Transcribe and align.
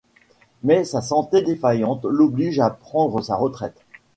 Mais 0.63 0.83
sa 0.83 0.99
santé 1.03 1.43
défaillante 1.43 2.05
l'oblige 2.05 2.59
à 2.59 2.71
prendre 2.71 3.21
sa 3.21 3.35
retraite. 3.35 3.83